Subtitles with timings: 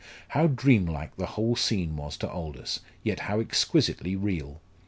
[0.29, 4.59] How dream like the whole scene was to Aldous, yet how exquisitely real!